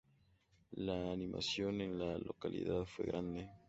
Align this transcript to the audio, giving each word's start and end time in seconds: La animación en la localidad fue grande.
La 0.77 1.11
animación 1.11 1.79
en 1.81 1.99
la 1.99 2.17
localidad 2.17 2.85
fue 2.85 3.05
grande. 3.05 3.51